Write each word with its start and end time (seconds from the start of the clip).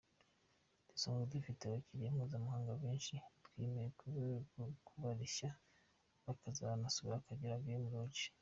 Dusanzwe 0.89 1.23
dufite 1.33 1.61
abakiriya 1.65 2.15
mpuzamahanga 2.15 2.71
benshi, 2.83 3.13
twiyemeje 3.43 4.39
kubareshya 4.87 5.49
bakazanasura 6.25 7.13
Akagera 7.17 7.63
Game 7.65 7.87
Lodge. 7.93 8.25